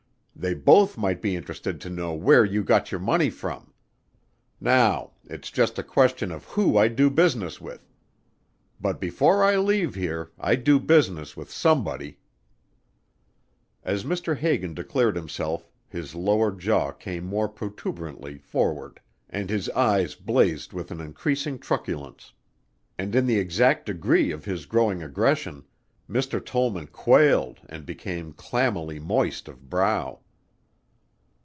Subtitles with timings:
[0.33, 3.73] They both might be interested to know where you got your money from.
[4.59, 7.87] Now it's just a question of who I do business with,
[8.79, 12.17] but before I leave here I do business with somebody."
[13.83, 14.35] As Mr.
[14.35, 18.99] Hagan declared himself his lower jaw came more protuberantly forward
[19.29, 22.33] and his eyes blazed with an increasing truculence.
[22.97, 25.65] And in the exact degree of his growing aggression,
[26.09, 26.43] Mr.
[26.43, 30.17] Tollman quailed and became clammily moist of brow.